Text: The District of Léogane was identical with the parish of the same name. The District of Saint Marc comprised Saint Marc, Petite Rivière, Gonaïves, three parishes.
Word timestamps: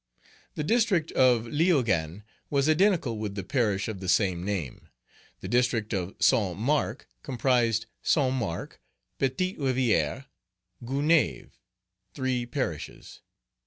The 0.55 0.63
District 0.63 1.11
of 1.11 1.43
Léogane 1.43 2.23
was 2.49 2.67
identical 2.67 3.19
with 3.19 3.35
the 3.35 3.43
parish 3.43 3.87
of 3.87 3.99
the 3.99 4.09
same 4.09 4.43
name. 4.43 4.87
The 5.41 5.47
District 5.47 5.93
of 5.93 6.15
Saint 6.19 6.57
Marc 6.57 7.07
comprised 7.21 7.85
Saint 8.01 8.33
Marc, 8.33 8.81
Petite 9.19 9.59
Rivière, 9.59 10.25
Gonaïves, 10.83 11.51
three 12.15 12.47
parishes. 12.47 13.21